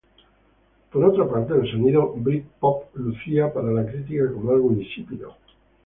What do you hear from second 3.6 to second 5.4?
la crítica como algo "insípido".